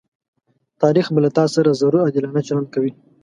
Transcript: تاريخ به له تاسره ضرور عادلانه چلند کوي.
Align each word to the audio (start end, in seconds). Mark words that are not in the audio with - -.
تاريخ 0.81 1.05
به 1.13 1.19
له 1.25 1.29
تاسره 1.37 1.77
ضرور 1.81 2.01
عادلانه 2.05 2.41
چلند 2.47 2.67
کوي. 2.73 2.91